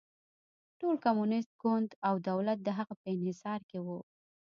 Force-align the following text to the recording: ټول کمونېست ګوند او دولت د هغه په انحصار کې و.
ټول 0.79 0.95
کمونېست 1.05 1.51
ګوند 1.63 1.89
او 2.07 2.13
دولت 2.29 2.57
د 2.63 2.69
هغه 2.77 2.93
په 3.01 3.07
انحصار 3.15 3.59
کې 3.69 3.79
و. 3.85 3.87